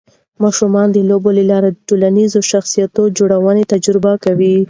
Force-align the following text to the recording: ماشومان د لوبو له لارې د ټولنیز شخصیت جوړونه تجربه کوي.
ماشومان 0.43 0.87
د 0.91 0.97
لوبو 1.09 1.29
له 1.37 1.43
لارې 1.51 1.69
د 1.71 1.77
ټولنیز 1.87 2.31
شخصیت 2.51 2.93
جوړونه 3.17 3.61
تجربه 3.73 4.13
کوي. 4.23 4.53